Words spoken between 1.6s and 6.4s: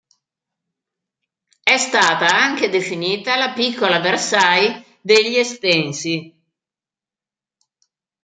È stata anche definita la piccola Versailles degli estensi.